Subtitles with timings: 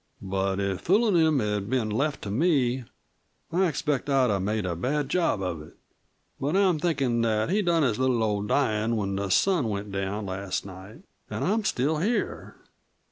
[0.23, 2.85] "But if foolin' him had been left to me
[3.51, 5.75] I expect I'd have made a bad job of it.
[6.39, 10.25] But I'm thinkin' that he done his little old dyin' when the sun went down
[10.25, 11.03] last night.
[11.29, 12.55] An' I'm still here.